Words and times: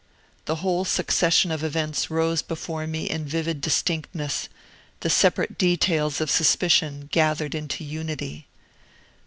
The 0.45 0.55
whole 0.55 0.83
succession 0.83 1.51
of 1.51 1.63
events 1.63 2.09
rose 2.09 2.41
before 2.41 2.87
me 2.87 3.07
in 3.07 3.23
vivid 3.23 3.61
distinctness; 3.61 4.49
the 5.01 5.11
separate 5.11 5.59
details 5.59 6.19
of 6.19 6.31
suspicion 6.31 7.07
gathered 7.11 7.53
into 7.53 7.83
unity. 7.83 8.47